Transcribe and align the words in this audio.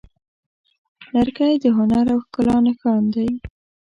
لرګی 1.13 1.53
د 1.63 1.65
هنر 1.77 2.05
او 2.13 2.19
ښکلا 2.25 2.57
نښان 2.65 3.03
دی. 3.13 3.29